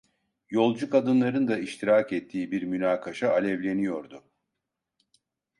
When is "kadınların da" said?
0.89-1.57